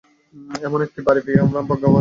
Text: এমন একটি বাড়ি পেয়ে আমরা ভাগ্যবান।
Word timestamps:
এমন 0.63 0.79
একটি 0.81 0.99
বাড়ি 1.07 1.21
পেয়ে 1.25 1.43
আমরা 1.45 1.59
ভাগ্যবান। 1.61 1.89